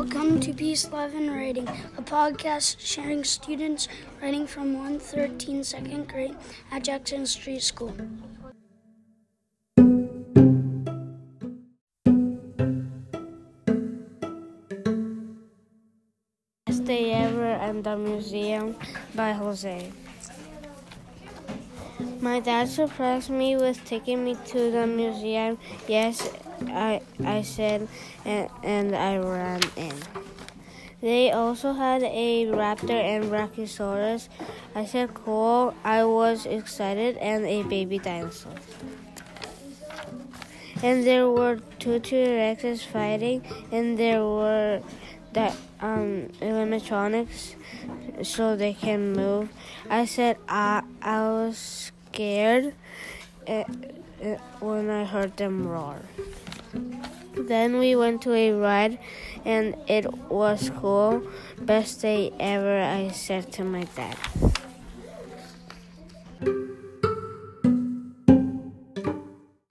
Welcome 0.00 0.40
to 0.40 0.54
Peace, 0.54 0.90
Love, 0.90 1.12
and 1.12 1.30
Writing, 1.30 1.68
a 1.68 2.00
podcast 2.00 2.76
sharing 2.78 3.22
students 3.22 3.86
writing 4.22 4.46
from 4.46 4.72
113 4.72 5.62
second 5.62 6.08
grade 6.08 6.34
at 6.72 6.84
Jackson 6.84 7.26
Street 7.26 7.60
School. 7.60 7.94
Best 16.64 16.84
Day 16.86 17.12
Ever 17.12 17.60
and 17.60 17.84
the 17.84 17.98
Museum 17.98 18.76
by 19.14 19.32
Jose. 19.32 19.92
My 22.20 22.38
dad 22.38 22.68
surprised 22.68 23.30
me 23.30 23.56
with 23.56 23.82
taking 23.86 24.24
me 24.24 24.36
to 24.48 24.70
the 24.70 24.86
museum. 24.86 25.56
Yes, 25.88 26.30
I, 26.68 27.00
I 27.24 27.40
said, 27.40 27.88
and, 28.26 28.50
and 28.62 28.94
I 28.94 29.16
ran 29.16 29.60
in. 29.76 29.94
They 31.00 31.32
also 31.32 31.72
had 31.72 32.02
a 32.02 32.46
raptor 32.46 32.90
and 32.90 33.24
brachiosaurus. 33.24 34.28
I 34.74 34.84
said, 34.84 35.14
cool. 35.14 35.74
I 35.82 36.04
was 36.04 36.44
excited, 36.44 37.16
and 37.16 37.46
a 37.46 37.62
baby 37.62 37.98
dinosaur. 37.98 38.52
And 40.82 41.06
there 41.06 41.28
were 41.30 41.58
two 41.78 42.00
T-Rexes 42.00 42.84
fighting, 42.84 43.46
and 43.72 43.96
there 43.98 44.22
were 44.22 44.82
the 45.32 45.54
um, 45.80 46.28
animatronics 46.42 47.54
so 48.22 48.56
they 48.56 48.74
can 48.74 49.12
move. 49.12 49.48
I 49.88 50.04
said 50.04 50.36
I, 50.48 50.82
I 51.00 51.20
was 51.22 51.92
scared 52.20 52.74
uh, 53.48 53.64
uh, 54.22 54.36
when 54.60 54.90
I 54.90 55.04
heard 55.04 55.38
them 55.38 55.66
roar. 55.66 56.02
Then 57.34 57.78
we 57.78 57.96
went 57.96 58.20
to 58.22 58.34
a 58.34 58.52
ride 58.52 58.98
and 59.46 59.74
it 59.88 60.04
was 60.28 60.70
cool. 60.76 61.22
Best 61.62 62.02
day 62.02 62.30
ever, 62.38 62.82
I 62.82 63.08
said 63.08 63.50
to 63.52 63.64
my 63.64 63.84
dad. 63.96 64.18